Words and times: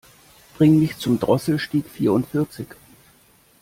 Bring 0.57 0.79
mich 0.79 0.97
zum 0.97 1.19
Drosselstieg 1.19 1.87
vierundvierzig. 1.87 2.65